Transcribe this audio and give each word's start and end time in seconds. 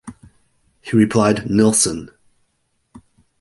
He 0.81 0.97
replied, 0.97 1.47
"Nilsson". 1.47 2.09